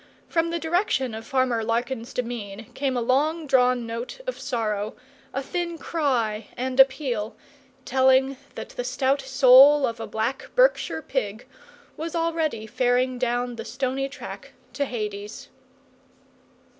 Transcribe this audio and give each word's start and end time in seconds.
From 0.27 0.49
the 0.49 0.57
direction 0.57 1.13
of 1.13 1.27
Farmer 1.27 1.63
Larkin's 1.63 2.11
demesne 2.11 2.73
came 2.73 2.97
a 2.97 3.01
long 3.03 3.45
drawn 3.45 3.85
note 3.85 4.19
of 4.25 4.39
sorrow, 4.39 4.95
a 5.31 5.43
thin 5.43 5.77
cry 5.77 6.47
and 6.57 6.79
appeal, 6.79 7.35
telling 7.85 8.37
that 8.55 8.69
the 8.69 8.83
stout 8.83 9.21
soul 9.21 9.85
of 9.85 9.99
a 9.99 10.07
black 10.07 10.49
Berkshire 10.55 11.03
pig 11.03 11.45
was 11.97 12.15
already 12.15 12.65
faring 12.65 13.19
down 13.19 13.57
the 13.57 13.63
stony 13.63 14.09
track 14.09 14.53
to 14.73 14.85
Hades. 14.85 15.49